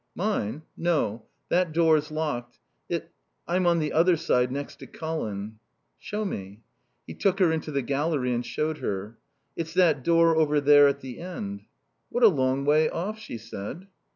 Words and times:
"Mine? 0.15 0.63
No. 0.75 1.27
That 1.49 1.73
door's 1.73 2.09
locked. 2.09 2.57
It... 2.89 3.11
I'm 3.47 3.67
on 3.67 3.77
the 3.77 3.93
other 3.93 4.17
side 4.17 4.51
next 4.51 4.77
to 4.77 4.87
Colin." 4.87 5.59
"Show 5.99 6.25
me." 6.25 6.63
He 7.05 7.13
took 7.13 7.37
her 7.37 7.51
into 7.51 7.69
the 7.69 7.83
gallery 7.83 8.33
and 8.33 8.43
showed 8.43 8.79
her. 8.79 9.19
"It's 9.55 9.75
that 9.75 10.03
door 10.03 10.35
over 10.37 10.59
there 10.59 10.87
at 10.87 11.01
the 11.01 11.19
end." 11.19 11.65
"What 12.09 12.23
a 12.23 12.29
long 12.29 12.65
way 12.65 12.89
off," 12.89 13.19
she 13.19 13.37
said. 13.37 13.85